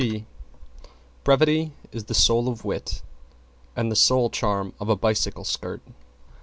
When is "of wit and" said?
2.47-3.91